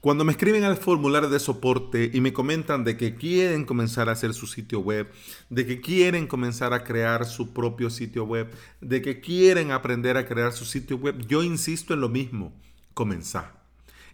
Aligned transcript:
Cuando 0.00 0.24
me 0.24 0.32
escriben 0.32 0.62
al 0.64 0.76
formulario 0.76 1.28
de 1.28 1.40
soporte 1.40 2.10
y 2.12 2.20
me 2.20 2.32
comentan 2.32 2.84
de 2.84 2.96
que 2.96 3.16
quieren 3.16 3.64
comenzar 3.64 4.08
a 4.08 4.12
hacer 4.12 4.34
su 4.34 4.46
sitio 4.46 4.80
web, 4.80 5.10
de 5.50 5.66
que 5.66 5.80
quieren 5.80 6.26
comenzar 6.26 6.72
a 6.74 6.84
crear 6.84 7.24
su 7.24 7.52
propio 7.52 7.90
sitio 7.90 8.24
web, 8.24 8.52
de 8.80 9.02
que 9.02 9.20
quieren 9.20 9.72
aprender 9.72 10.16
a 10.16 10.26
crear 10.26 10.52
su 10.52 10.64
sitio 10.64 10.98
web, 10.98 11.26
yo 11.26 11.42
insisto 11.42 11.94
en 11.94 12.00
lo 12.02 12.08
mismo, 12.08 12.52
comenzar. 12.94 13.64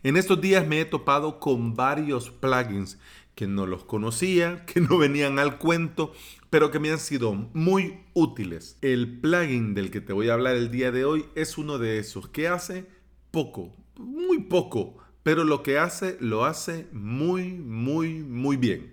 En 0.03 0.17
estos 0.17 0.41
días 0.41 0.67
me 0.67 0.81
he 0.81 0.85
topado 0.85 1.41
con 1.41 1.75
varios 1.75 2.31
plugins 2.31 2.99
que 3.35 3.47
no 3.47 3.67
los 3.67 3.85
conocía, 3.85 4.65
que 4.67 4.81
no 4.81 4.97
venían 4.97 5.39
al 5.39 5.59
cuento, 5.59 6.13
pero 6.49 6.71
que 6.71 6.79
me 6.79 6.91
han 6.91 7.01
sido 7.01 7.35
muy 7.35 7.99
útiles. 8.15 8.79
El 8.83 9.21
plugin 9.21 9.75
del 9.75 9.91
que 9.91 10.01
te 10.01 10.13
voy 10.13 10.29
a 10.29 10.35
hablar 10.35 10.57
el 10.57 10.71
día 10.71 10.91
de 10.93 11.05
hoy 11.05 11.27
es 11.35 11.59
uno 11.59 11.79
de 11.79 11.99
esos 11.99 12.29
que 12.29 12.49
hace 12.49 12.87
poco, 13.31 13.75
muy 13.97 14.45
poco 14.45 15.03
pero 15.23 15.45
lo 15.45 15.63
que 15.63 15.79
hace 15.79 16.17
lo 16.21 16.45
hace 16.45 16.87
muy, 16.93 17.53
muy, 17.53 18.23
muy 18.23 18.57
bien. 18.57 18.93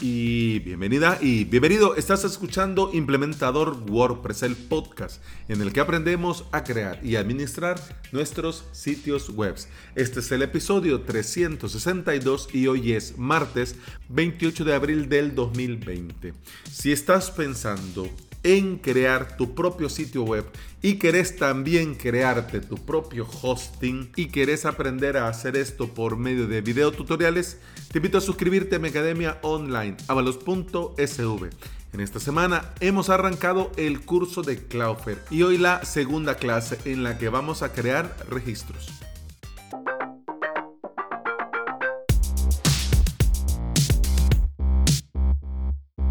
Y 0.00 0.58
bienvenida 0.58 1.18
y 1.20 1.44
bienvenido. 1.44 1.94
Estás 1.94 2.24
escuchando 2.24 2.90
Implementador 2.92 3.76
WordPress, 3.88 4.42
el 4.42 4.56
podcast 4.56 5.22
en 5.48 5.62
el 5.62 5.72
que 5.72 5.80
aprendemos 5.80 6.44
a 6.50 6.64
crear 6.64 6.98
y 7.04 7.16
administrar 7.16 7.80
nuestros 8.10 8.64
sitios 8.72 9.30
web. 9.30 9.54
Este 9.94 10.20
es 10.20 10.32
el 10.32 10.42
episodio 10.42 11.02
362 11.02 12.48
y 12.52 12.66
hoy 12.66 12.92
es 12.92 13.16
martes 13.18 13.76
28 14.08 14.64
de 14.64 14.74
abril 14.74 15.08
del 15.08 15.34
2020. 15.34 16.34
Si 16.70 16.90
estás 16.90 17.30
pensando 17.30 18.10
en 18.44 18.78
crear 18.78 19.36
tu 19.36 19.54
propio 19.54 19.88
sitio 19.88 20.22
web 20.22 20.44
y 20.82 20.98
querés 20.98 21.36
también 21.36 21.94
crearte 21.94 22.60
tu 22.60 22.76
propio 22.76 23.26
hosting 23.42 24.12
y 24.14 24.26
querés 24.26 24.66
aprender 24.66 25.16
a 25.16 25.28
hacer 25.28 25.56
esto 25.56 25.88
por 25.88 26.16
medio 26.16 26.46
de 26.46 26.60
video 26.60 26.92
tutoriales, 26.92 27.58
te 27.90 27.98
invito 27.98 28.18
a 28.18 28.20
suscribirte 28.20 28.76
a 28.76 28.78
mi 28.78 28.88
academia 28.88 29.38
online 29.42 29.96
avalos.sv. 30.06 31.50
En 31.94 32.00
esta 32.00 32.20
semana 32.20 32.72
hemos 32.80 33.08
arrancado 33.08 33.72
el 33.76 34.00
curso 34.00 34.42
de 34.42 34.66
Cloudflare 34.66 35.20
y 35.30 35.42
hoy 35.42 35.58
la 35.58 35.84
segunda 35.84 36.36
clase 36.36 36.78
en 36.84 37.02
la 37.02 37.18
que 37.18 37.28
vamos 37.28 37.62
a 37.62 37.72
crear 37.72 38.16
registros. 38.28 38.90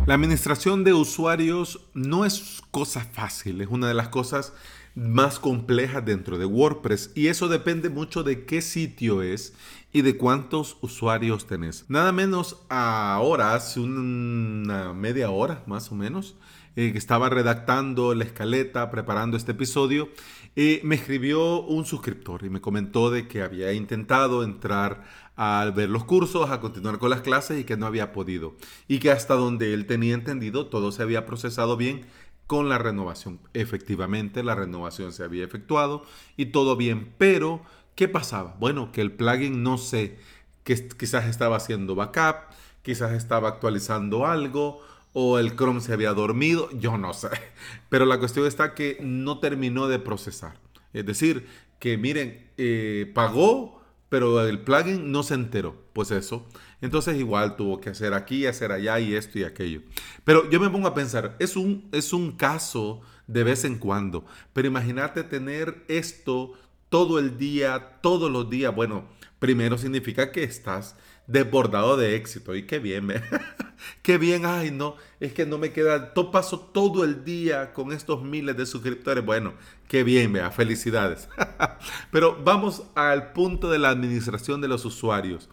La 0.06 0.16
administración 0.16 0.84
de 0.84 0.94
usuarios 0.94 1.80
no 1.94 2.26
es 2.26 2.62
cosa 2.72 3.06
fácil, 3.06 3.62
es 3.62 3.70
una 3.70 3.88
de 3.88 3.94
las 3.94 4.10
cosas 4.10 4.52
más 4.96 5.40
complejas 5.40 6.04
dentro 6.04 6.38
de 6.38 6.44
WordPress 6.44 7.12
y 7.16 7.28
eso 7.28 7.48
depende 7.48 7.90
mucho 7.90 8.22
de 8.22 8.44
qué 8.44 8.62
sitio 8.62 9.22
es 9.22 9.54
y 9.94 10.02
de 10.02 10.18
cuántos 10.18 10.76
usuarios 10.82 11.48
tenés. 11.48 11.86
Nada 11.88 12.12
menos 12.12 12.58
ahora, 12.68 13.54
hace 13.54 13.80
una 13.80 14.92
media 14.92 15.30
hora 15.30 15.64
más 15.68 15.90
o 15.90 15.96
menos, 15.96 16.36
eh, 16.76 16.92
que 16.92 16.98
estaba 16.98 17.30
redactando 17.30 18.14
la 18.14 18.26
escaleta, 18.26 18.92
preparando 18.92 19.38
este 19.38 19.54
episodio, 19.54 20.10
me 20.56 20.96
escribió 20.96 21.62
un 21.62 21.86
suscriptor 21.86 22.44
y 22.44 22.50
me 22.50 22.62
comentó 22.62 23.10
de 23.10 23.28
que 23.28 23.42
había 23.42 23.74
intentado 23.74 24.44
entrar 24.44 25.04
al 25.36 25.72
ver 25.72 25.90
los 25.90 26.04
cursos, 26.04 26.50
a 26.50 26.60
continuar 26.60 27.00
con 27.00 27.10
las 27.10 27.22
clases 27.22 27.60
y 27.60 27.64
que 27.64 27.78
no 27.78 27.86
había 27.86 28.12
podido. 28.12 28.56
Y 28.88 29.00
que 29.00 29.12
hasta 29.12 29.34
donde 29.36 29.74
él 29.74 29.86
tenía 29.86 30.14
entendido 30.14 30.68
todo 30.68 30.92
se 30.92 31.04
había 31.04 31.26
procesado 31.26 31.78
bien 31.78 32.06
con 32.48 32.70
la 32.70 32.78
renovación. 32.78 33.40
Efectivamente, 33.54 34.44
la 34.44 34.56
renovación 34.56 35.14
se 35.14 35.24
había 35.24 35.44
efectuado 35.44 36.04
y 36.38 36.48
todo 36.48 36.76
bien. 36.76 37.14
Pero, 37.18 37.62
¿qué 37.96 38.08
pasaba? 38.08 38.56
Bueno, 38.60 38.92
que 38.92 39.02
el 39.02 39.12
plugin 39.12 39.64
no 39.64 39.78
sé, 39.78 40.20
que 40.64 40.88
quizás 40.90 41.26
estaba 41.26 41.58
haciendo 41.58 41.96
backup, 41.96 42.54
quizás 42.82 43.14
estaba 43.14 43.50
actualizando 43.50 44.26
algo 44.28 44.82
o 45.14 45.38
el 45.40 45.56
Chrome 45.56 45.82
se 45.82 45.94
había 45.94 46.14
dormido, 46.14 46.70
yo 46.72 46.98
no 46.98 47.14
sé. 47.14 47.30
Pero 47.90 48.06
la 48.06 48.20
cuestión 48.20 48.46
está 48.46 48.74
que 48.74 48.98
no 49.02 49.40
terminó 49.40 49.88
de 49.88 50.00
procesar. 50.00 50.60
Es 50.92 51.06
decir, 51.06 51.48
que 51.80 51.98
miren, 51.98 52.52
eh, 52.58 53.12
pagó 53.14 53.83
pero 54.14 54.48
el 54.48 54.60
plugin 54.60 55.12
no 55.12 55.24
se 55.24 55.34
enteró. 55.34 55.76
Pues 55.92 56.12
eso. 56.12 56.46
Entonces 56.82 57.18
igual 57.18 57.56
tuvo 57.56 57.82
que 57.82 57.90
hacer 57.90 58.14
aquí, 58.14 58.46
hacer 58.46 58.72
allá 58.72 59.00
y 59.00 59.16
esto 59.16 59.40
y 59.40 59.44
aquello. 59.44 59.82
Pero 60.24 60.48
yo 60.52 60.60
me 60.60 60.70
pongo 60.70 60.88
a 60.88 60.94
pensar, 60.94 61.36
es 61.40 61.56
un, 61.56 61.90
es 61.92 62.14
un 62.14 62.34
caso 62.34 63.02
de 63.26 63.44
vez 63.44 63.64
en 63.64 63.80
cuando. 63.80 64.24
Pero 64.54 64.68
imagínate 64.68 65.24
tener 65.24 65.84
esto 65.88 66.54
todo 66.90 67.18
el 67.18 67.40
día, 67.40 67.98
todos 68.04 68.30
los 68.30 68.52
días. 68.52 68.76
Bueno, 68.76 69.06
primero 69.40 69.80
significa 69.80 70.32
que 70.32 70.44
estás 70.44 70.96
desbordado 71.26 71.98
de 71.98 72.16
éxito. 72.16 72.56
Y 72.56 72.68
qué 72.68 72.78
bien, 72.78 73.08
qué 74.02 74.18
bien, 74.18 74.46
ay, 74.46 74.72
no, 74.72 74.96
es 75.20 75.34
que 75.34 75.46
no 75.46 75.58
me 75.58 75.72
queda, 75.72 76.14
todo 76.14 76.32
paso 76.32 76.60
todo 76.60 77.04
el 77.04 77.24
día 77.24 77.74
con 77.74 77.92
estos 77.92 78.24
miles 78.24 78.58
de 78.58 78.66
suscriptores. 78.66 79.26
Bueno, 79.26 79.54
qué 79.88 80.04
bien, 80.04 80.34
vea, 80.34 80.52
felicidades. 80.52 81.30
Pero 82.12 82.42
vamos 82.44 82.84
al 82.96 83.34
punto 83.34 83.70
de 83.70 83.80
la 83.80 83.90
administración 83.90 84.62
de 84.62 84.68
los 84.68 84.86
usuarios. 84.86 85.50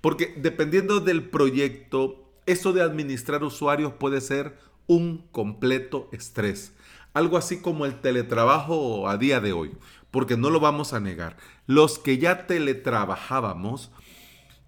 Porque 0.00 0.34
dependiendo 0.36 1.00
del 1.00 1.30
proyecto, 1.30 2.30
eso 2.46 2.72
de 2.72 2.82
administrar 2.82 3.42
usuarios 3.42 3.94
puede 3.94 4.20
ser 4.20 4.58
un 4.86 5.26
completo 5.32 6.08
estrés. 6.12 6.74
Algo 7.14 7.36
así 7.36 7.60
como 7.60 7.86
el 7.86 8.00
teletrabajo 8.00 9.08
a 9.08 9.16
día 9.16 9.40
de 9.40 9.52
hoy, 9.52 9.72
porque 10.10 10.36
no 10.36 10.50
lo 10.50 10.60
vamos 10.60 10.92
a 10.92 11.00
negar. 11.00 11.36
Los 11.66 11.98
que 11.98 12.18
ya 12.18 12.46
teletrabajábamos, 12.46 13.92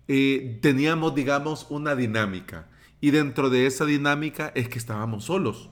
eh, 0.09 0.59
teníamos, 0.63 1.15
digamos, 1.15 1.67
una 1.71 1.97
dinámica. 1.97 2.69
Y 3.01 3.11
dentro 3.11 3.51
de 3.51 3.67
esa 3.67 3.85
dinámica 3.85 4.53
es 4.55 4.69
que 4.69 4.79
estábamos 4.79 5.25
solos. 5.25 5.71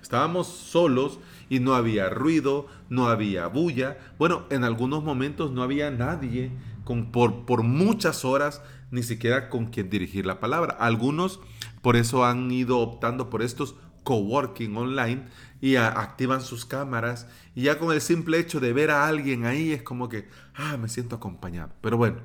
Estábamos 0.00 0.46
solos 0.46 1.18
y 1.48 1.60
no 1.60 1.74
había 1.74 2.08
ruido, 2.08 2.66
no 2.88 3.08
había 3.08 3.46
bulla. 3.48 3.98
Bueno, 4.18 4.44
en 4.50 4.64
algunos 4.64 5.04
momentos 5.04 5.52
no 5.52 5.62
había 5.62 5.90
nadie 5.90 6.50
con, 6.84 7.12
por, 7.12 7.44
por 7.44 7.62
muchas 7.62 8.24
horas, 8.24 8.62
ni 8.90 9.02
siquiera 9.02 9.48
con 9.50 9.66
quien 9.66 9.90
dirigir 9.90 10.26
la 10.26 10.40
palabra. 10.40 10.76
Algunos 10.78 11.40
por 11.82 11.96
eso 11.96 12.24
han 12.24 12.50
ido 12.50 12.78
optando 12.78 13.30
por 13.30 13.42
estos 13.42 13.76
coworking 14.04 14.76
online 14.76 15.26
y 15.60 15.76
activan 15.76 16.40
sus 16.40 16.64
cámaras 16.64 17.28
y 17.54 17.62
ya 17.62 17.78
con 17.78 17.92
el 17.92 18.00
simple 18.00 18.38
hecho 18.38 18.60
de 18.60 18.72
ver 18.72 18.90
a 18.90 19.06
alguien 19.06 19.44
ahí 19.44 19.72
es 19.72 19.82
como 19.82 20.08
que, 20.08 20.28
ah, 20.54 20.76
me 20.76 20.88
siento 20.88 21.16
acompañado. 21.16 21.70
Pero 21.80 21.96
bueno, 21.96 22.20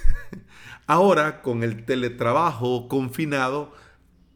Ahora, 0.86 1.42
con 1.42 1.62
el 1.62 1.84
teletrabajo 1.84 2.88
confinado, 2.88 3.72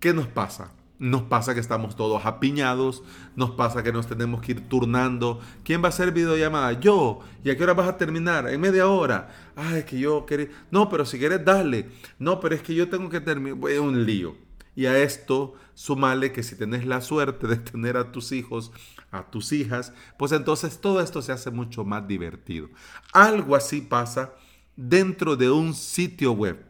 ¿qué 0.00 0.14
nos 0.14 0.26
pasa? 0.26 0.72
Nos 0.98 1.22
pasa 1.22 1.52
que 1.52 1.60
estamos 1.60 1.94
todos 1.94 2.24
apiñados, 2.24 3.02
nos 3.34 3.50
pasa 3.50 3.82
que 3.82 3.92
nos 3.92 4.06
tenemos 4.06 4.40
que 4.40 4.52
ir 4.52 4.68
turnando. 4.68 5.40
¿Quién 5.62 5.82
va 5.82 5.86
a 5.86 5.88
hacer 5.90 6.12
videollamada? 6.12 6.72
Yo. 6.80 7.20
¿Y 7.44 7.50
a 7.50 7.56
qué 7.56 7.64
hora 7.64 7.74
vas 7.74 7.88
a 7.88 7.98
terminar? 7.98 8.48
En 8.48 8.60
media 8.60 8.88
hora. 8.88 9.28
Ah, 9.56 9.76
es 9.76 9.84
que 9.84 9.98
yo 9.98 10.24
quería... 10.24 10.48
No, 10.70 10.88
pero 10.88 11.04
si 11.04 11.18
quieres, 11.18 11.44
dale. 11.44 11.90
No, 12.18 12.40
pero 12.40 12.54
es 12.54 12.62
que 12.62 12.74
yo 12.74 12.88
tengo 12.88 13.10
que 13.10 13.20
terminar. 13.20 13.70
Es 13.70 13.78
un 13.78 14.06
lío. 14.06 14.36
Y 14.74 14.86
a 14.86 14.98
esto, 14.98 15.54
sumale 15.74 16.32
que 16.32 16.42
si 16.42 16.56
tenés 16.56 16.86
la 16.86 17.02
suerte 17.02 17.46
de 17.46 17.56
tener 17.56 17.98
a 17.98 18.10
tus 18.12 18.32
hijos, 18.32 18.72
a 19.10 19.30
tus 19.30 19.52
hijas, 19.52 19.92
pues 20.18 20.32
entonces 20.32 20.80
todo 20.80 21.00
esto 21.00 21.20
se 21.20 21.32
hace 21.32 21.50
mucho 21.50 21.84
más 21.84 22.08
divertido. 22.08 22.70
Algo 23.12 23.54
así 23.54 23.82
pasa 23.82 24.32
dentro 24.76 25.36
de 25.36 25.50
un 25.50 25.74
sitio 25.74 26.32
web. 26.32 26.64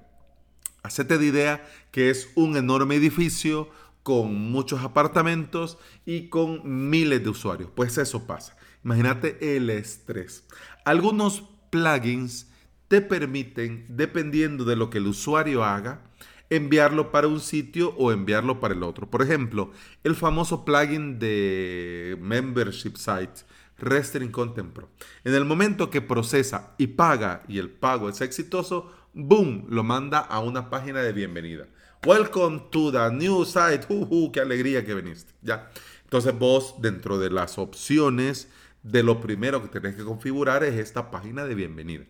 Hacete 0.82 1.18
de 1.18 1.26
idea 1.26 1.68
que 1.90 2.10
es 2.10 2.30
un 2.36 2.56
enorme 2.56 2.94
edificio 2.94 3.68
con 4.02 4.34
muchos 4.52 4.82
apartamentos 4.82 5.78
y 6.04 6.28
con 6.28 6.88
miles 6.90 7.22
de 7.24 7.30
usuarios. 7.30 7.70
Pues 7.74 7.98
eso 7.98 8.26
pasa. 8.26 8.56
Imagínate 8.84 9.56
el 9.56 9.68
estrés. 9.68 10.44
Algunos 10.84 11.42
plugins 11.70 12.46
te 12.86 13.00
permiten, 13.00 13.84
dependiendo 13.88 14.64
de 14.64 14.76
lo 14.76 14.90
que 14.90 14.98
el 14.98 15.08
usuario 15.08 15.64
haga, 15.64 16.02
enviarlo 16.50 17.10
para 17.10 17.26
un 17.26 17.40
sitio 17.40 17.94
o 17.96 18.12
enviarlo 18.12 18.60
para 18.60 18.74
el 18.74 18.84
otro. 18.84 19.10
Por 19.10 19.22
ejemplo, 19.22 19.72
el 20.04 20.14
famoso 20.14 20.64
plugin 20.64 21.18
de 21.18 22.16
Membership 22.20 22.94
Site 22.94 23.42
Restring 23.78 24.30
Content. 24.30 24.78
En 25.24 25.34
el 25.34 25.44
momento 25.44 25.90
que 25.90 26.00
procesa 26.00 26.74
y 26.78 26.88
paga 26.88 27.42
y 27.48 27.58
el 27.58 27.70
pago 27.70 28.08
es 28.08 28.20
exitoso, 28.20 28.92
boom, 29.12 29.66
lo 29.68 29.84
manda 29.84 30.18
a 30.18 30.40
una 30.40 30.70
página 30.70 31.02
de 31.02 31.12
bienvenida. 31.12 31.66
Welcome 32.06 32.68
to 32.70 32.92
the 32.92 33.10
new 33.12 33.44
site. 33.44 33.86
Uh, 33.88 34.30
qué 34.32 34.40
alegría 34.40 34.84
que 34.84 34.94
viniste. 34.94 35.32
Ya. 35.42 35.70
Entonces 36.04 36.38
vos 36.38 36.76
dentro 36.80 37.18
de 37.18 37.30
las 37.30 37.58
opciones 37.58 38.48
de 38.82 39.02
lo 39.02 39.20
primero 39.20 39.62
que 39.62 39.68
tenés 39.68 39.96
que 39.96 40.04
configurar 40.04 40.62
es 40.62 40.76
esta 40.76 41.10
página 41.10 41.44
de 41.44 41.54
bienvenida. 41.54 42.04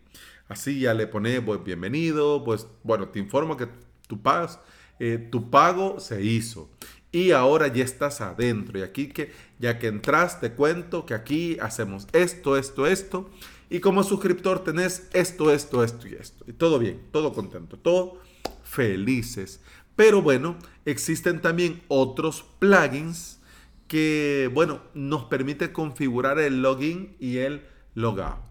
Así 0.49 0.81
ya 0.81 0.95
le 0.95 1.07
pones 1.07 1.41
pues, 1.41 1.65
bienvenido, 1.65 2.45
pues 2.45 2.67
bueno, 2.83 3.09
te 3.09 3.19
informo 3.19 3.57
que 3.57 3.69
tu, 4.07 4.23
pagas, 4.23 4.61
eh, 4.99 5.29
tu 5.31 5.51
pago 5.51 5.99
se 5.99 6.23
hizo 6.23 6.71
y 7.13 7.31
ahora 7.31 7.69
ya 7.69 7.85
estás 7.85 8.21
adentro. 8.21 8.79
Y 8.79 8.83
aquí 8.83 9.09
que 9.09 9.33
ya 9.59 9.79
que 9.79 9.89
entras, 9.89 10.41
te 10.41 10.53
cuento 10.53 11.07
que 11.07 11.15
aquí 11.15 11.59
hacemos 11.61 12.07
esto, 12.13 12.57
esto, 12.57 12.87
esto. 12.87 13.31
Y 13.71 13.81
como 13.81 14.05
suscriptor 14.05 14.63
tenés 14.63 15.09
esto, 15.13 15.51
esto, 15.51 15.83
esto 15.83 16.07
y 16.09 16.15
esto. 16.15 16.45
Y 16.47 16.53
todo 16.53 16.79
bien, 16.79 17.03
todo 17.11 17.33
contento, 17.33 17.79
todo 17.79 18.21
felices. 18.63 19.61
Pero 19.97 20.23
bueno, 20.23 20.57
existen 20.85 21.41
también 21.41 21.83
otros 21.89 22.45
plugins 22.59 23.41
que, 23.89 24.51
bueno, 24.53 24.83
nos 24.95 25.25
permite 25.25 25.73
configurar 25.73 26.39
el 26.39 26.63
login 26.63 27.17
y 27.19 27.39
el 27.39 27.67
logout. 27.95 28.45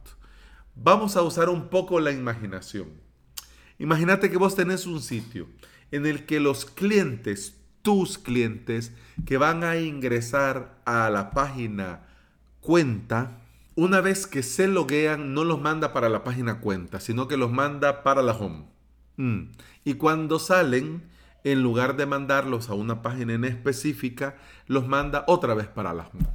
Vamos 0.75 1.15
a 1.15 1.21
usar 1.21 1.49
un 1.49 1.69
poco 1.69 1.99
la 1.99 2.11
imaginación. 2.11 2.89
Imagínate 3.77 4.29
que 4.29 4.37
vos 4.37 4.55
tenés 4.55 4.85
un 4.85 5.01
sitio 5.01 5.47
en 5.91 6.05
el 6.05 6.25
que 6.25 6.39
los 6.39 6.65
clientes, 6.65 7.55
tus 7.85 8.17
clientes, 8.17 8.93
que 9.27 9.37
van 9.37 9.63
a 9.63 9.77
ingresar 9.77 10.81
a 10.85 11.07
la 11.11 11.29
página 11.29 12.07
cuenta, 12.59 13.43
una 13.75 14.01
vez 14.01 14.25
que 14.25 14.41
se 14.41 14.67
loguean, 14.67 15.35
no 15.35 15.43
los 15.43 15.61
manda 15.61 15.93
para 15.93 16.09
la 16.09 16.23
página 16.23 16.61
cuenta, 16.61 16.99
sino 16.99 17.27
que 17.27 17.37
los 17.37 17.51
manda 17.51 18.01
para 18.01 18.23
la 18.23 18.31
home. 18.31 18.65
Mm. 19.17 19.51
Y 19.83 19.93
cuando 19.93 20.39
salen, 20.39 21.03
en 21.43 21.61
lugar 21.61 21.95
de 21.95 22.07
mandarlos 22.07 22.69
a 22.69 22.73
una 22.73 23.03
página 23.03 23.33
en 23.33 23.45
específica, 23.45 24.35
los 24.65 24.87
manda 24.87 25.23
otra 25.27 25.53
vez 25.53 25.67
para 25.67 25.93
la 25.93 26.09
home. 26.11 26.25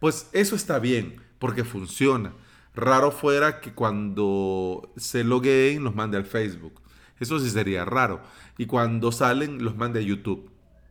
Pues 0.00 0.28
eso 0.32 0.54
está 0.54 0.80
bien, 0.80 1.22
porque 1.38 1.64
funciona. 1.64 2.34
Raro 2.74 3.10
fuera 3.10 3.60
que 3.62 3.72
cuando 3.72 4.92
se 4.98 5.24
logueen 5.24 5.82
los 5.82 5.94
mande 5.94 6.18
al 6.18 6.26
Facebook. 6.26 6.82
Eso 7.18 7.40
sí 7.40 7.48
sería 7.48 7.86
raro. 7.86 8.20
Y 8.58 8.66
cuando 8.66 9.12
salen 9.12 9.64
los 9.64 9.76
mande 9.76 10.00
a 10.00 10.02
YouTube. 10.02 10.50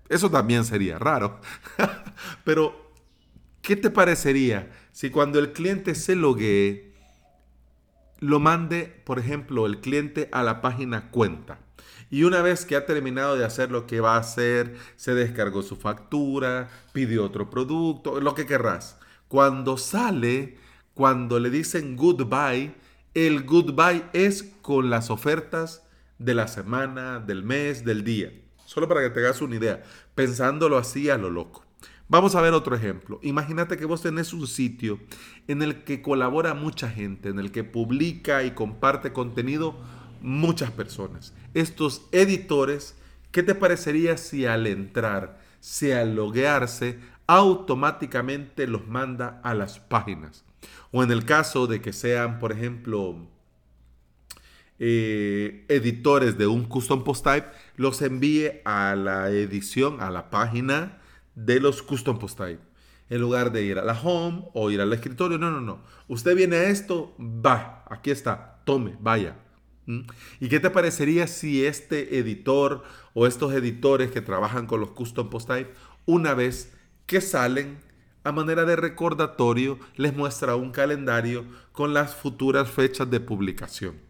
Eso 0.09 0.29
también 0.29 0.65
sería 0.65 0.97
raro. 0.97 1.39
Pero, 2.44 2.91
¿qué 3.61 3.75
te 3.75 3.91
parecería 3.91 4.71
si 4.91 5.11
cuando 5.11 5.39
el 5.39 5.53
cliente 5.53 5.95
se 5.95 6.15
loguee, 6.15 6.91
lo 8.19 8.39
mande, 8.39 9.01
por 9.06 9.19
ejemplo, 9.19 9.65
el 9.65 9.79
cliente 9.79 10.27
a 10.31 10.44
la 10.44 10.61
página 10.61 11.11
cuenta? 11.11 11.59
Y 12.09 12.23
una 12.23 12.41
vez 12.41 12.65
que 12.65 12.75
ha 12.75 12.88
terminado 12.88 13.38
de 13.38 13.45
hacer 13.45 13.69
lo 13.69 13.85
que 13.85 14.00
va 14.00 14.15
a 14.15 14.19
hacer, 14.19 14.75
se 14.95 15.13
descargó 15.13 15.61
su 15.61 15.75
factura, 15.75 16.69
pidió 16.91 17.23
otro 17.23 17.51
producto, 17.51 18.19
lo 18.19 18.33
que 18.33 18.47
querrás. 18.47 18.97
Cuando 19.27 19.77
sale, 19.77 20.57
cuando 20.95 21.39
le 21.39 21.51
dicen 21.51 21.95
goodbye, 21.95 22.73
el 23.13 23.44
goodbye 23.44 24.05
es 24.13 24.44
con 24.63 24.89
las 24.89 25.12
ofertas 25.12 25.83
de 26.17 26.33
la 26.33 26.47
semana, 26.47 27.19
del 27.19 27.44
mes, 27.44 27.85
del 27.85 28.03
día. 28.03 28.31
Solo 28.69 28.88
para 28.88 29.01
que 29.01 29.10
te 29.10 29.21
hagas 29.21 29.42
una 29.42 29.56
idea, 29.56 29.81
pensándolo 30.13 30.77
así 30.77 31.10
a 31.10 31.18
lo 31.18 31.31
loco. 31.31 31.66
Vamos 32.07 32.36
a 32.36 32.42
ver 32.42 32.54
otro 32.54 32.75
ejemplo. 32.75 33.19
Imagínate 33.24 33.77
que 33.77 33.86
vos 33.86 34.04
tenés 34.04 34.31
un 34.31 34.45
sitio 34.45 35.00
en 35.48 35.63
el 35.63 35.83
que 35.83 36.04
colabora 36.04 36.54
mucha 36.54 36.88
gente, 36.88 37.30
en 37.30 37.39
el 37.39 37.51
que 37.51 37.63
publica 37.63 38.44
y 38.44 38.51
comparte 38.51 39.12
contenido 39.12 39.75
muchas 40.21 40.69
personas. 40.69 41.33
Estos 41.56 42.04
editores, 42.12 42.95
¿qué 43.31 43.42
te 43.42 43.56
parecería 43.56 44.18
si 44.18 44.45
al 44.45 44.68
entrar, 44.68 45.42
si 45.60 45.92
al 45.92 46.15
loguearse, 46.15 47.00
automáticamente 47.25 48.68
los 48.68 48.88
manda 48.88 49.42
a 49.44 49.56
las 49.56 49.80
páginas? 49.80 50.45
O 50.92 51.01
en 51.01 51.10
el 51.10 51.25
caso 51.25 51.65
de 51.65 51.81
que 51.81 51.92
sean, 51.92 52.38
por 52.38 52.51
ejemplo, 52.51 53.18
eh, 54.79 55.65
editores 55.67 56.37
de 56.37 56.47
un 56.47 56.63
custom 56.63 57.03
post 57.03 57.25
type, 57.25 57.47
los 57.75 58.01
envíe 58.01 58.61
a 58.65 58.95
la 58.95 59.29
edición, 59.29 60.01
a 60.01 60.09
la 60.09 60.29
página 60.29 60.99
de 61.35 61.59
los 61.59 61.81
custom 61.83 62.17
post 62.17 62.37
type. 62.37 62.59
En 63.09 63.21
lugar 63.21 63.51
de 63.51 63.63
ir 63.63 63.79
a 63.79 63.83
la 63.83 63.99
home 63.99 64.45
o 64.53 64.71
ir 64.71 64.81
al 64.81 64.93
escritorio, 64.93 65.37
no, 65.37 65.51
no, 65.51 65.61
no. 65.61 65.83
Usted 66.07 66.35
viene 66.35 66.57
a 66.57 66.69
esto, 66.69 67.15
va, 67.19 67.83
aquí 67.89 68.11
está, 68.11 68.61
tome, 68.65 68.95
vaya. 68.99 69.35
¿Mm? 69.85 70.01
¿Y 70.39 70.49
qué 70.49 70.59
te 70.59 70.69
parecería 70.69 71.27
si 71.27 71.65
este 71.65 72.19
editor 72.19 72.83
o 73.13 73.25
estos 73.25 73.53
editores 73.53 74.11
que 74.11 74.21
trabajan 74.21 74.67
con 74.67 74.79
los 74.79 74.91
custom 74.91 75.29
post 75.29 75.49
type, 75.49 75.73
una 76.05 76.33
vez 76.35 76.73
que 77.05 77.21
salen, 77.21 77.79
a 78.23 78.31
manera 78.31 78.65
de 78.65 78.75
recordatorio, 78.75 79.79
les 79.95 80.15
muestra 80.15 80.55
un 80.55 80.71
calendario 80.71 81.45
con 81.71 81.93
las 81.93 82.15
futuras 82.15 82.69
fechas 82.69 83.09
de 83.09 83.19
publicación? 83.19 84.08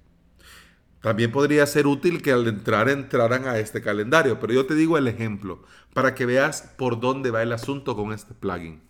También 1.01 1.31
podría 1.31 1.65
ser 1.65 1.87
útil 1.87 2.21
que 2.21 2.33
al 2.33 2.47
entrar 2.47 2.89
entraran 2.89 3.47
a 3.47 3.57
este 3.57 3.81
calendario, 3.81 4.39
pero 4.39 4.53
yo 4.53 4.65
te 4.65 4.75
digo 4.75 4.97
el 4.97 5.07
ejemplo 5.07 5.63
para 5.93 6.13
que 6.13 6.25
veas 6.25 6.73
por 6.77 6.99
dónde 6.99 7.31
va 7.31 7.41
el 7.41 7.53
asunto 7.53 7.95
con 7.95 8.11
este 8.11 8.33
plugin. 8.33 8.81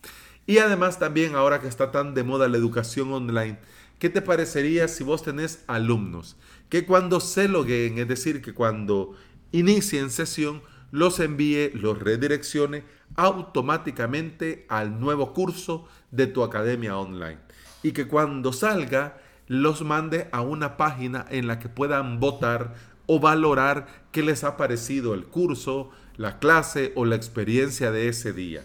Y 0.47 0.57
además 0.57 0.97
también 0.97 1.35
ahora 1.35 1.61
que 1.61 1.67
está 1.67 1.91
tan 1.91 2.15
de 2.15 2.23
moda 2.23 2.47
la 2.47 2.57
educación 2.57 3.13
online, 3.13 3.59
¿qué 3.99 4.09
te 4.09 4.23
parecería 4.23 4.87
si 4.87 5.03
vos 5.03 5.21
tenés 5.21 5.63
alumnos 5.67 6.37
que 6.69 6.87
cuando 6.87 7.19
se 7.19 7.47
logueen, 7.47 7.99
es 7.99 8.07
decir, 8.07 8.41
que 8.41 8.55
cuando 8.55 9.13
inicien 9.51 10.09
sesión, 10.09 10.63
los 10.91 11.19
envíe, 11.19 11.69
los 11.75 11.99
redireccione 11.99 12.83
automáticamente 13.15 14.65
al 14.69 14.99
nuevo 14.99 15.33
curso 15.35 15.87
de 16.09 16.25
tu 16.25 16.43
academia 16.43 16.97
online? 16.97 17.37
Y 17.83 17.91
que 17.91 18.07
cuando 18.07 18.51
salga, 18.51 19.21
los 19.49 19.81
mande 19.81 20.29
a 20.31 20.41
una 20.41 20.77
página 20.77 21.25
en 21.29 21.47
la 21.47 21.59
que 21.59 21.67
puedan 21.67 22.21
votar 22.21 22.75
o 23.07 23.19
valorar 23.19 24.05
qué 24.11 24.21
les 24.21 24.43
ha 24.43 24.55
parecido 24.55 25.15
el 25.15 25.25
curso, 25.25 25.89
la 26.15 26.37
clase 26.37 26.93
o 26.95 27.03
la 27.03 27.15
experiencia 27.15 27.91
de 27.91 28.07
ese 28.07 28.31
día. 28.31 28.63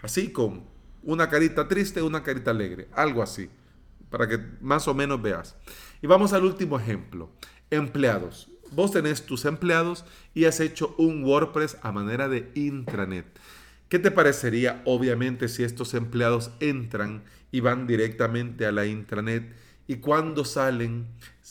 Así 0.00 0.32
con 0.32 0.62
una 1.02 1.28
carita 1.28 1.66
triste, 1.66 2.00
una 2.00 2.22
carita 2.22 2.52
alegre, 2.52 2.88
algo 2.94 3.22
así, 3.22 3.50
para 4.08 4.28
que 4.28 4.38
más 4.60 4.86
o 4.86 4.94
menos 4.94 5.20
veas. 5.20 5.56
Y 6.00 6.06
vamos 6.06 6.32
al 6.32 6.44
último 6.44 6.78
ejemplo. 6.78 7.30
Empleados. 7.68 8.48
Vos 8.70 8.92
tenés 8.92 9.26
tus 9.26 9.44
empleados 9.44 10.04
y 10.32 10.44
has 10.44 10.60
hecho 10.60 10.94
un 10.96 11.24
WordPress 11.24 11.76
a 11.82 11.90
manera 11.90 12.28
de 12.28 12.52
intranet. 12.54 13.26
¿Qué 13.88 13.98
te 13.98 14.12
parecería, 14.12 14.80
obviamente, 14.84 15.48
si 15.48 15.64
estos 15.64 15.94
empleados 15.94 16.52
entran 16.60 17.24
y 17.50 17.58
van 17.58 17.88
directamente 17.88 18.64
a 18.64 18.70
la 18.70 18.86
intranet 18.86 19.52
y 19.90 19.96
cuando 19.96 20.44
salen 20.44 21.08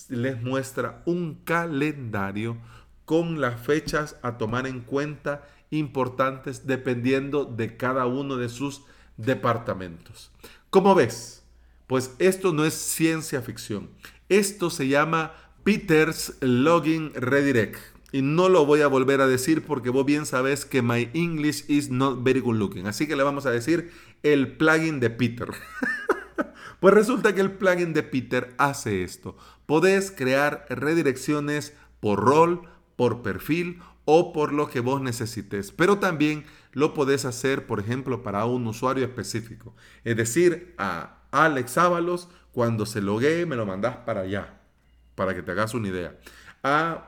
les 0.08 0.42
muestra 0.42 1.04
un 1.06 1.42
calendario 1.44 2.56
con 3.04 3.42
las 3.42 3.60
fechas 3.60 4.16
a 4.22 4.38
tomar 4.38 4.66
en 4.66 4.80
cuenta 4.80 5.46
importantes 5.72 6.66
dependiendo 6.66 7.44
de 7.44 7.76
cada 7.76 8.06
uno 8.06 8.38
de 8.38 8.48
sus 8.48 8.84
departamentos. 9.18 10.32
¿Cómo 10.70 10.96
ves? 10.96 11.44
Pues 11.86 12.16
esto 12.18 12.54
no 12.54 12.64
es 12.64 12.76
ciencia 12.76 13.42
ficción. 13.42 13.90
Esto 14.30 14.70
se 14.70 14.88
llama 14.88 15.34
Peter's 15.66 16.38
Login 16.40 17.12
Redirect. 17.16 17.78
Y 18.14 18.22
no 18.22 18.48
lo 18.48 18.66
voy 18.66 18.80
a 18.80 18.88
volver 18.88 19.20
a 19.20 19.28
decir 19.28 19.66
porque 19.66 19.90
vos 19.90 20.06
bien 20.06 20.26
sabes 20.26 20.64
que 20.64 20.82
my 20.82 21.10
English 21.14 21.66
is 21.68 21.90
not 21.90 22.24
very 22.24 22.40
good 22.40 22.56
looking. 22.56 22.88
Así 22.88 23.06
que 23.06 23.18
le 23.18 23.24
vamos 23.24 23.46
a 23.46 23.52
decir 23.52 23.92
el 24.24 24.56
plugin 24.56 25.02
de 25.02 25.10
Peter. 25.10 25.50
Pues 26.80 26.94
resulta 26.94 27.36
que 27.36 27.42
el 27.42 27.52
plugin 27.52 27.94
de 27.94 28.04
Peter 28.04 28.54
hace 28.58 29.04
esto. 29.04 29.38
Podés 29.66 30.12
crear 30.12 30.66
redirecciones 30.70 31.74
por 32.00 32.20
rol, 32.20 32.70
por 32.96 33.22
perfil 33.22 33.82
o 34.06 34.34
por 34.34 34.54
lo 34.54 34.70
que 34.70 34.80
vos 34.80 35.02
necesites. 35.02 35.72
Pero 35.72 36.00
también 36.00 36.46
lo 36.72 36.94
podés 36.94 37.26
hacer, 37.26 37.68
por 37.68 37.80
ejemplo, 37.80 38.24
para 38.24 38.46
un 38.46 38.66
usuario 38.68 39.06
específico. 39.06 39.76
Es 40.04 40.16
decir, 40.16 40.74
a 40.78 41.18
Alex 41.32 41.78
Ábalos, 41.78 42.30
cuando 42.52 42.86
se 42.86 43.02
loguee, 43.02 43.46
me 43.46 43.56
lo 43.56 43.66
mandás 43.66 43.98
para 43.98 44.22
allá, 44.22 44.60
para 45.16 45.36
que 45.36 45.44
te 45.44 45.52
hagas 45.52 45.74
una 45.74 45.90
idea. 45.90 46.18
A 46.64 47.08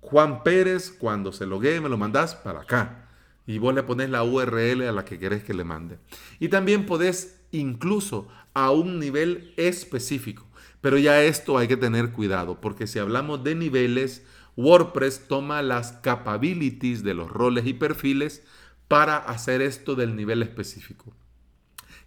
Juan 0.00 0.42
Pérez, 0.42 0.90
cuando 0.90 1.32
se 1.32 1.46
loguee, 1.46 1.80
me 1.80 1.88
lo 1.88 1.96
mandás 1.96 2.34
para 2.34 2.60
acá. 2.60 3.08
Y 3.46 3.58
vos 3.58 3.74
le 3.74 3.82
pones 3.82 4.10
la 4.10 4.24
URL 4.24 4.88
a 4.88 4.92
la 4.92 5.04
que 5.04 5.18
querés 5.18 5.44
que 5.44 5.54
le 5.54 5.64
mande. 5.64 5.98
Y 6.38 6.48
también 6.48 6.86
podés 6.86 7.39
incluso 7.52 8.28
a 8.54 8.70
un 8.70 8.98
nivel 8.98 9.52
específico. 9.56 10.46
Pero 10.80 10.98
ya 10.98 11.22
esto 11.22 11.58
hay 11.58 11.68
que 11.68 11.76
tener 11.76 12.12
cuidado, 12.12 12.60
porque 12.60 12.86
si 12.86 12.98
hablamos 12.98 13.44
de 13.44 13.54
niveles, 13.54 14.24
WordPress 14.56 15.26
toma 15.28 15.62
las 15.62 15.92
capabilities 15.92 17.02
de 17.02 17.14
los 17.14 17.30
roles 17.30 17.66
y 17.66 17.74
perfiles 17.74 18.42
para 18.88 19.16
hacer 19.16 19.62
esto 19.62 19.94
del 19.94 20.16
nivel 20.16 20.42
específico. 20.42 21.12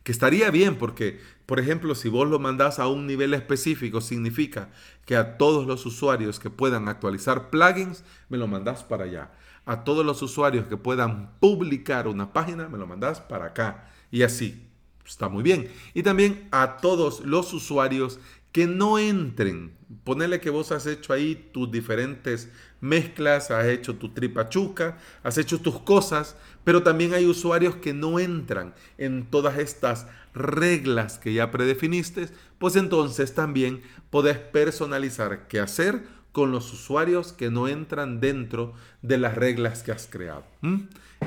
Que 0.03 0.11
estaría 0.11 0.51
bien 0.51 0.77
porque, 0.77 1.21
por 1.45 1.59
ejemplo, 1.59 1.95
si 1.95 2.09
vos 2.09 2.27
lo 2.27 2.39
mandás 2.39 2.79
a 2.79 2.87
un 2.87 3.07
nivel 3.07 3.33
específico, 3.33 4.01
significa 4.01 4.69
que 5.05 5.15
a 5.15 5.37
todos 5.37 5.65
los 5.65 5.85
usuarios 5.85 6.39
que 6.39 6.49
puedan 6.49 6.89
actualizar 6.89 7.49
plugins, 7.49 8.03
me 8.27 8.37
lo 8.37 8.47
mandás 8.47 8.83
para 8.83 9.05
allá. 9.05 9.31
A 9.65 9.85
todos 9.85 10.05
los 10.05 10.21
usuarios 10.21 10.67
que 10.67 10.75
puedan 10.75 11.31
publicar 11.39 12.07
una 12.09 12.33
página, 12.33 12.67
me 12.67 12.77
lo 12.77 12.85
mandás 12.85 13.21
para 13.21 13.45
acá. 13.45 13.89
Y 14.11 14.23
así. 14.23 14.67
Está 15.05 15.29
muy 15.29 15.43
bien. 15.43 15.69
Y 15.93 16.03
también 16.03 16.47
a 16.51 16.77
todos 16.77 17.21
los 17.21 17.53
usuarios 17.53 18.19
que 18.53 18.67
no 18.67 18.99
entren. 18.99 19.75
Ponele 20.03 20.39
que 20.39 20.49
vos 20.49 20.71
has 20.71 20.85
hecho 20.85 21.11
ahí 21.11 21.49
tus 21.51 21.71
diferentes 21.71 22.49
mezclas, 22.79 23.51
has 23.51 23.65
hecho 23.65 23.95
tu 23.95 24.09
tripachuca, 24.09 24.97
has 25.23 25.37
hecho 25.37 25.59
tus 25.59 25.79
cosas, 25.79 26.37
pero 26.63 26.83
también 26.83 27.13
hay 27.13 27.25
usuarios 27.25 27.75
que 27.77 27.93
no 27.93 28.19
entran 28.19 28.73
en 28.97 29.25
todas 29.25 29.57
estas 29.57 30.07
reglas 30.33 31.17
que 31.17 31.33
ya 31.33 31.51
predefiniste, 31.51 32.29
pues 32.57 32.75
entonces 32.75 33.33
también 33.33 33.81
podés 34.09 34.37
personalizar 34.37 35.47
qué 35.47 35.59
hacer 35.59 36.03
con 36.31 36.51
los 36.51 36.73
usuarios 36.73 37.31
que 37.31 37.51
no 37.51 37.67
entran 37.67 38.19
dentro 38.19 38.73
de 39.01 39.17
las 39.17 39.35
reglas 39.35 39.83
que 39.83 39.91
has 39.91 40.07
creado. 40.07 40.45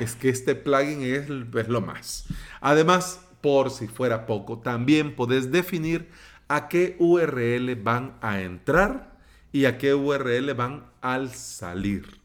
Es 0.00 0.14
que 0.14 0.28
este 0.28 0.54
plugin 0.54 1.02
es, 1.02 1.30
es 1.30 1.68
lo 1.68 1.80
más. 1.80 2.26
Además, 2.60 3.25
por 3.46 3.70
si 3.70 3.86
fuera 3.86 4.26
poco, 4.26 4.58
también 4.58 5.14
podés 5.14 5.52
definir 5.52 6.08
a 6.48 6.66
qué 6.66 6.96
URL 6.98 7.76
van 7.76 8.16
a 8.20 8.40
entrar 8.40 9.16
y 9.52 9.66
a 9.66 9.78
qué 9.78 9.94
URL 9.94 10.52
van 10.54 10.86
al 11.00 11.30
salir. 11.30 12.18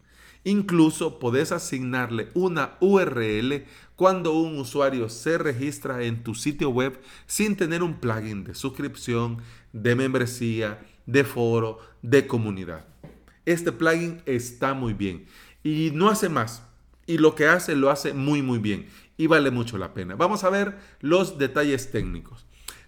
Incluso 0.44 1.20
podés 1.20 1.51
asignarle 1.51 2.30
una 2.34 2.72
URL 2.80 3.66
cuando 3.96 4.34
un 4.34 4.58
usuario 4.58 5.10
se 5.10 5.38
registra 5.38 6.01
en 6.01 6.24
tu 6.24 6.34
sitio 6.34 6.72
web 6.72 7.00
sin 7.28 7.56
tener 7.56 7.84
un 7.84 8.00
plugin 8.00 8.44
de 8.44 8.56
suscripción, 8.56 9.44
de 9.74 9.94
membresía, 9.94 10.80
de 11.06 11.24
foro, 11.24 11.78
de 12.01 12.25
comunidad. 12.25 12.88
Este 13.46 13.72
plugin 13.72 14.24
está 14.25 14.74
muy 14.74 14.96
bien 14.96 15.28
y 15.63 15.92
no 15.94 16.10
hace 16.10 16.30
más. 16.30 16.63
Y 17.06 17.20
lo 17.20 17.36
que 17.36 17.46
hace 17.46 17.75
lo 17.75 17.92
hace 17.92 18.13
muy 18.13 18.42
muy 18.42 18.58
bien 18.58 18.88
y 19.22 19.28
vale 19.28 19.51
mucho 19.51 19.78
la 19.78 19.94
pena. 19.94 20.16
Vamos 20.16 20.44
a 20.44 20.50
ver 20.50 20.80
los 21.00 21.38
detalles 21.38 21.92
técnicos. 21.92 22.48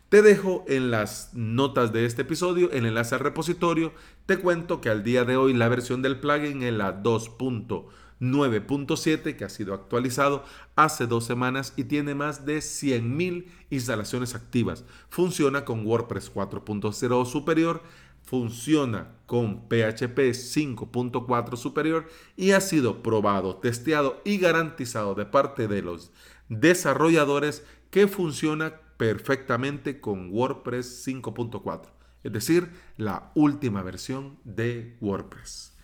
Te 0.10 0.24
dejo 0.24 0.66
en 0.68 0.90
las 0.90 1.30
notas 1.36 1.94
de 1.94 2.08
este 2.08 2.24
episodio 2.24 2.72
el 2.72 2.88
enlace 2.88 3.13
al 3.13 3.22
repositorio. 3.22 3.94
Te 4.25 4.38
cuento 4.38 4.82
que 4.82 4.90
al 4.90 5.04
día 5.04 5.25
de 5.25 5.38
hoy 5.38 5.54
la 5.54 5.70
versión 5.70 6.02
del 6.02 6.20
plugin 6.20 6.63
es 6.63 6.74
la 6.74 7.04
2.9.7 7.04 9.36
que 9.36 9.46
ha 9.46 9.50
sido 9.50 9.75
actualizado 9.75 10.44
hace 10.75 11.06
dos 11.06 11.24
semanas 11.24 11.74
y 11.75 11.84
tiene 11.84 12.16
más 12.16 12.48
de 12.48 12.58
100.000 12.58 13.46
instalaciones 13.70 14.34
activas. 14.34 14.86
Funciona 15.10 15.66
con 15.66 15.86
WordPress 15.86 16.34
4.0 16.34 17.28
superior, 17.28 17.84
funciona 18.24 19.15
con 19.25 19.68
PHP 19.68 20.34
5.4 20.34 21.58
superior 21.58 22.08
y 22.36 22.51
ha 22.51 22.62
sido 22.62 23.03
probado, 23.03 23.58
testeado 23.58 24.22
y 24.25 24.38
garantizado 24.38 25.15
de 25.15 25.25
parte 25.25 25.68
de 25.68 25.82
los 25.82 26.12
desarrolladores 26.50 27.63
que 27.89 28.08
funciona 28.08 28.82
perfectamente 28.98 30.00
con 30.00 30.30
WordPress 30.32 31.06
5.4, 31.08 31.89
es 32.24 32.32
decir, 32.32 32.72
la 32.98 33.32
última 33.36 33.84
versión 33.84 34.39
de 34.44 34.98
WordPress. 35.01 35.77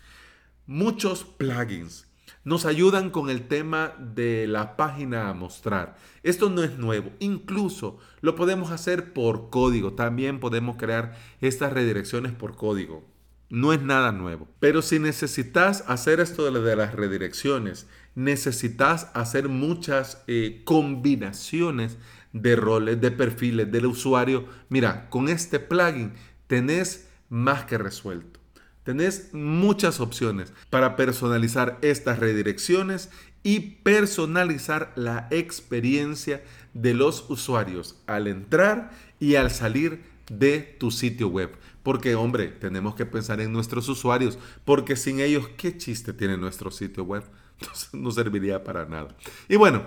Muchos 0.66 1.24
plugins 1.24 2.09
nos 2.44 2.64
ayudan 2.64 3.10
con 3.10 3.30
el 3.30 3.48
tema 3.48 3.94
de 3.98 4.46
la 4.46 4.76
página 4.76 5.28
a 5.28 5.34
mostrar. 5.34 5.96
Esto 6.22 6.48
no 6.50 6.62
es 6.62 6.78
nuevo, 6.78 7.10
incluso 7.18 7.98
lo 8.20 8.34
podemos 8.34 8.70
hacer 8.70 9.12
por 9.12 9.50
código. 9.50 9.92
También 9.92 10.40
podemos 10.40 10.76
crear 10.76 11.16
estas 11.40 11.72
redirecciones 11.72 12.32
por 12.32 12.56
código. 12.56 13.04
No 13.50 13.72
es 13.72 13.82
nada 13.82 14.12
nuevo. 14.12 14.48
Pero 14.60 14.80
si 14.80 14.98
necesitas 14.98 15.84
hacer 15.88 16.20
esto 16.20 16.50
de 16.50 16.76
las 16.76 16.94
redirecciones, 16.94 17.88
necesitas 18.14 19.10
hacer 19.12 19.48
muchas 19.48 20.22
eh, 20.28 20.62
combinaciones 20.64 21.98
de 22.32 22.56
roles, 22.56 23.00
de 23.00 23.10
perfiles 23.10 23.70
del 23.70 23.86
usuario. 23.86 24.46
Mira, 24.68 25.10
con 25.10 25.28
este 25.28 25.58
plugin 25.58 26.12
tenés 26.46 27.08
más 27.28 27.64
que 27.64 27.76
resuelto. 27.76 28.39
Tenés 28.84 29.32
muchas 29.32 30.00
opciones 30.00 30.52
para 30.70 30.96
personalizar 30.96 31.78
estas 31.82 32.18
redirecciones 32.18 33.10
y 33.42 33.60
personalizar 33.60 34.92
la 34.96 35.28
experiencia 35.30 36.42
de 36.74 36.94
los 36.94 37.28
usuarios 37.28 37.96
al 38.06 38.26
entrar 38.26 38.90
y 39.18 39.36
al 39.36 39.50
salir 39.50 40.02
de 40.30 40.76
tu 40.78 40.90
sitio 40.90 41.28
web. 41.28 41.50
Porque, 41.82 42.14
hombre, 42.14 42.48
tenemos 42.48 42.94
que 42.94 43.06
pensar 43.06 43.40
en 43.40 43.52
nuestros 43.52 43.88
usuarios, 43.88 44.38
porque 44.64 44.96
sin 44.96 45.20
ellos, 45.20 45.48
¿qué 45.56 45.76
chiste 45.76 46.12
tiene 46.12 46.36
nuestro 46.36 46.70
sitio 46.70 47.04
web? 47.04 47.24
Entonces, 47.58 47.88
no 47.94 48.10
serviría 48.10 48.62
para 48.64 48.86
nada. 48.86 49.16
Y 49.48 49.56
bueno, 49.56 49.84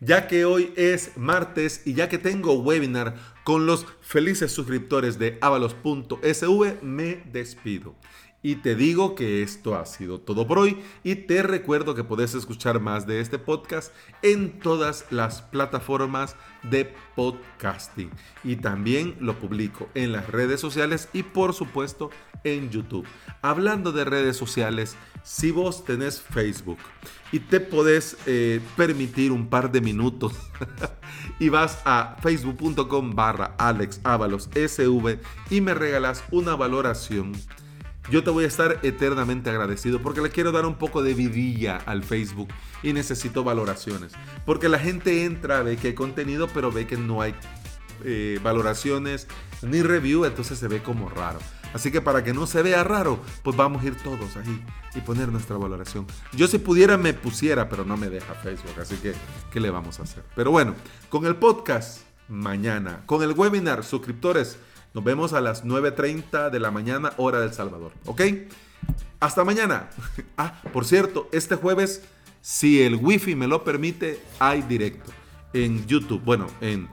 ya 0.00 0.26
que 0.26 0.44
hoy 0.44 0.72
es 0.76 1.16
martes 1.16 1.82
y 1.84 1.94
ya 1.94 2.08
que 2.08 2.18
tengo 2.18 2.54
webinar 2.54 3.14
con 3.44 3.66
los 3.66 3.86
felices 4.00 4.52
suscriptores 4.52 5.18
de 5.18 5.38
avalos.sv, 5.40 6.82
me 6.82 7.22
despido. 7.32 7.94
Y 8.42 8.56
te 8.56 8.76
digo 8.76 9.14
que 9.14 9.42
esto 9.42 9.76
ha 9.76 9.86
sido 9.86 10.20
todo 10.20 10.46
por 10.46 10.58
hoy 10.58 10.78
y 11.02 11.16
te 11.16 11.42
recuerdo 11.42 11.94
que 11.94 12.04
puedes 12.04 12.34
escuchar 12.34 12.80
más 12.80 13.06
de 13.06 13.20
este 13.20 13.38
podcast 13.38 13.92
en 14.22 14.60
todas 14.60 15.06
las 15.10 15.42
plataformas 15.42 16.36
de 16.62 16.94
podcasting. 17.16 18.10
Y 18.44 18.56
también 18.56 19.16
lo 19.20 19.38
publico 19.38 19.88
en 19.94 20.12
las 20.12 20.28
redes 20.28 20.60
sociales 20.60 21.08
y 21.12 21.22
por 21.22 21.54
supuesto 21.54 22.10
en 22.44 22.70
YouTube. 22.70 23.06
Hablando 23.42 23.92
de 23.92 24.04
redes 24.04 24.36
sociales, 24.36 24.96
si 25.22 25.50
vos 25.50 25.84
tenés 25.84 26.20
Facebook 26.20 26.78
y 27.32 27.40
te 27.40 27.58
podés 27.58 28.16
eh, 28.26 28.60
permitir 28.76 29.32
un 29.32 29.48
par 29.48 29.72
de 29.72 29.80
minutos 29.80 30.34
y 31.40 31.48
vas 31.48 31.80
a 31.84 32.16
facebook.com 32.22 33.14
barra 33.14 33.54
alexavalos.sv 33.58 35.18
y 35.50 35.60
me 35.60 35.74
regalas 35.74 36.22
una 36.30 36.54
valoración, 36.54 37.32
yo 38.10 38.22
te 38.22 38.30
voy 38.30 38.44
a 38.44 38.46
estar 38.46 38.78
eternamente 38.82 39.50
agradecido 39.50 40.00
porque 40.00 40.20
le 40.20 40.30
quiero 40.30 40.52
dar 40.52 40.66
un 40.66 40.76
poco 40.76 41.02
de 41.02 41.14
vidilla 41.14 41.78
al 41.86 42.04
Facebook 42.04 42.48
y 42.82 42.92
necesito 42.92 43.44
valoraciones. 43.44 44.12
Porque 44.44 44.68
la 44.68 44.78
gente 44.78 45.24
entra, 45.24 45.62
ve 45.62 45.76
que 45.76 45.88
hay 45.88 45.94
contenido, 45.94 46.48
pero 46.52 46.70
ve 46.70 46.86
que 46.86 46.96
no 46.96 47.22
hay 47.22 47.34
eh, 48.04 48.38
valoraciones 48.42 49.26
ni 49.62 49.82
review, 49.82 50.24
entonces 50.24 50.58
se 50.58 50.68
ve 50.68 50.82
como 50.82 51.08
raro. 51.08 51.38
Así 51.74 51.90
que 51.90 52.00
para 52.00 52.22
que 52.24 52.32
no 52.32 52.46
se 52.46 52.62
vea 52.62 52.84
raro, 52.84 53.20
pues 53.42 53.56
vamos 53.56 53.82
a 53.82 53.86
ir 53.86 53.96
todos 53.96 54.36
ahí 54.36 54.64
y 54.94 55.00
poner 55.00 55.28
nuestra 55.28 55.56
valoración. 55.56 56.06
Yo 56.32 56.46
si 56.46 56.58
pudiera 56.58 56.96
me 56.96 57.12
pusiera, 57.12 57.68
pero 57.68 57.84
no 57.84 57.96
me 57.96 58.08
deja 58.08 58.34
Facebook, 58.34 58.80
así 58.80 58.96
que 58.96 59.14
¿qué 59.50 59.60
le 59.60 59.70
vamos 59.70 60.00
a 60.00 60.04
hacer? 60.04 60.22
Pero 60.34 60.50
bueno, 60.50 60.74
con 61.10 61.26
el 61.26 61.36
podcast 61.36 62.00
mañana, 62.28 63.02
con 63.06 63.22
el 63.22 63.32
webinar, 63.32 63.84
suscriptores, 63.84 64.58
nos 64.96 65.04
vemos 65.04 65.34
a 65.34 65.42
las 65.42 65.62
9.30 65.62 66.48
de 66.48 66.58
la 66.58 66.70
mañana, 66.70 67.12
hora 67.18 67.40
del 67.40 67.52
Salvador, 67.52 67.92
¿ok? 68.06 68.22
Hasta 69.20 69.44
mañana. 69.44 69.90
Ah, 70.38 70.62
por 70.72 70.86
cierto, 70.86 71.28
este 71.32 71.56
jueves, 71.56 72.02
si 72.40 72.82
el 72.82 72.96
wifi 72.96 73.34
me 73.34 73.46
lo 73.46 73.62
permite, 73.62 74.22
hay 74.38 74.62
directo 74.62 75.12
en 75.52 75.86
YouTube, 75.86 76.22
bueno, 76.24 76.46
en 76.62 76.88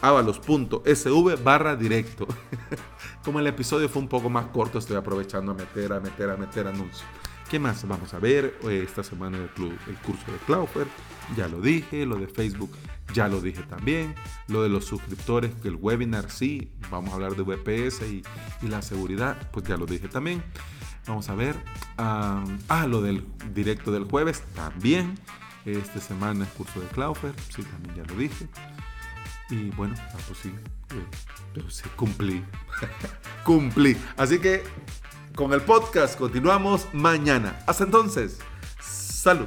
avalos.sv 0.00 1.42
barra 1.42 1.74
directo. 1.74 2.28
Como 3.24 3.40
el 3.40 3.48
episodio 3.48 3.88
fue 3.88 4.02
un 4.02 4.08
poco 4.08 4.30
más 4.30 4.46
corto, 4.46 4.78
estoy 4.78 4.96
aprovechando 4.96 5.50
a 5.50 5.54
meter, 5.56 5.92
a 5.92 5.98
meter, 5.98 6.30
a 6.30 6.36
meter 6.36 6.68
anuncios. 6.68 7.04
¿Qué 7.50 7.58
más 7.58 7.86
vamos 7.86 8.14
a 8.14 8.20
ver 8.20 8.58
eh, 8.62 8.84
esta 8.86 9.02
semana 9.02 9.38
el, 9.38 9.48
club, 9.48 9.76
el 9.88 9.96
curso 9.96 10.30
de 10.30 10.38
Cloudflare? 10.46 10.90
Ya 11.36 11.48
lo 11.48 11.60
dije, 11.60 12.06
lo 12.06 12.14
de 12.14 12.28
Facebook 12.28 12.70
ya 13.12 13.28
lo 13.28 13.40
dije 13.40 13.62
también, 13.62 14.14
lo 14.48 14.62
de 14.62 14.68
los 14.68 14.84
suscriptores, 14.84 15.52
que 15.62 15.68
el 15.68 15.76
webinar 15.76 16.30
sí, 16.30 16.70
vamos 16.90 17.10
a 17.10 17.14
hablar 17.14 17.36
de 17.36 17.42
VPS 17.42 18.02
y, 18.02 18.22
la 18.66 18.82
seguridad, 18.82 19.50
pues 19.52 19.66
ya 19.66 19.76
lo 19.76 19.86
dije 19.86 20.08
también. 20.08 20.42
Vamos 21.06 21.28
a 21.28 21.34
ver, 21.34 21.56
ah, 21.96 22.44
lo 22.88 23.02
del 23.02 23.24
directo 23.54 23.90
del 23.90 24.04
jueves 24.04 24.42
también. 24.54 25.18
Esta 25.64 26.00
semana 26.00 26.44
el 26.44 26.50
curso 26.50 26.80
de 26.80 26.86
Cloudflare, 26.88 27.34
sí, 27.54 27.62
también 27.62 27.96
ya 27.96 28.04
lo 28.04 28.14
dije. 28.18 28.48
Y 29.50 29.70
bueno, 29.70 29.94
ah, 29.98 30.18
pues 30.26 30.38
sí, 30.38 30.52
eh, 30.90 31.62
sí, 31.68 31.84
cumplí. 31.96 32.44
cumplí. 33.44 33.96
Así 34.16 34.38
que 34.38 34.62
con 35.34 35.52
el 35.52 35.60
podcast 35.62 36.18
continuamos 36.18 36.86
mañana. 36.92 37.58
Hasta 37.66 37.84
entonces, 37.84 38.38
salud. 38.80 39.46